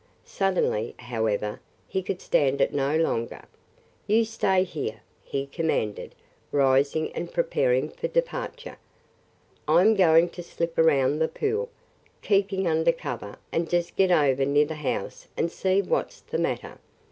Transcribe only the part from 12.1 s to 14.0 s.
keeping under cover, and just